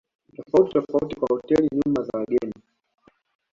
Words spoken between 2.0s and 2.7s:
za wageni